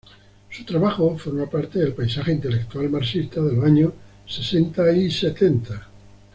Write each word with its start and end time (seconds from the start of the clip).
Su 0.49 0.65
trabajo 0.65 1.15
forma 1.15 1.45
parte 1.47 1.77
del 1.77 1.93
paisaje 1.93 2.31
intelectual 2.31 2.89
marxista 2.89 3.39
de 3.39 3.53
los 3.53 3.63
años 3.63 3.93
sesenta 4.25 4.91
y 4.91 5.11
setenta. 5.11 5.87